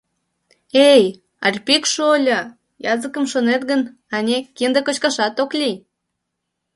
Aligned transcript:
Эй, 0.91 1.03
Арпик 1.45 1.83
шольо, 1.93 2.39
языкым 2.93 3.25
шонет 3.31 3.61
гын, 3.69 3.81
ане, 4.15 4.37
кинде 4.57 4.81
кочкашат 4.83 5.35
ок 5.43 5.51
лий. 5.59 5.75